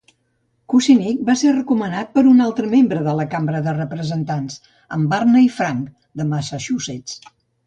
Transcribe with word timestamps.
Kucinich 0.73 1.19
va 1.27 1.35
ser 1.41 1.51
recomanat 1.57 2.09
per 2.15 2.23
un 2.31 2.41
altra 2.45 2.69
membre 2.71 3.03
de 3.09 3.13
la 3.19 3.27
Cambra 3.35 3.61
de 3.67 3.75
Representants, 3.77 4.59
en 4.99 5.05
Barney 5.13 5.53
Frank 5.61 5.93
de 6.23 6.29
Massachusetts. 6.35 7.23